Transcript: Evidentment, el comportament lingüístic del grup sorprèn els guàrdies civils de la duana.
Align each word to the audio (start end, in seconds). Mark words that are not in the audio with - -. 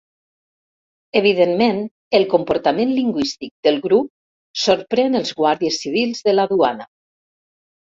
Evidentment, 1.21 1.81
el 2.21 2.25
comportament 2.33 2.95
lingüístic 3.03 3.55
del 3.71 3.79
grup 3.87 4.13
sorprèn 4.67 5.23
els 5.25 5.39
guàrdies 5.45 5.83
civils 5.87 6.31
de 6.31 6.39
la 6.41 6.53
duana. 6.57 6.95